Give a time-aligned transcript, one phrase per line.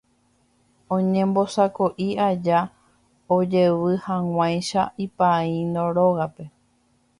[0.95, 2.59] Oñembosako'i aja
[3.35, 6.43] ojevyhag̃uáicha ipaíno rógape.